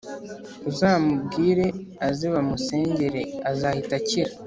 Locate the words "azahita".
3.51-3.93